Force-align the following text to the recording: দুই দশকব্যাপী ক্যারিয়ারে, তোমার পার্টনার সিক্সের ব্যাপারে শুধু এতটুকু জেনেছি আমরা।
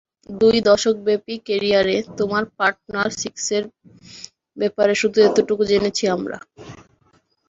দুই 0.33 0.57
দশকব্যাপী 0.67 1.35
ক্যারিয়ারে, 1.47 1.97
তোমার 2.19 2.43
পার্টনার 2.57 3.09
সিক্সের 3.21 3.63
ব্যাপারে 4.57 4.93
শুধু 5.01 5.17
এতটুকু 5.21 5.63
জেনেছি 5.71 6.03
আমরা। 6.15 6.37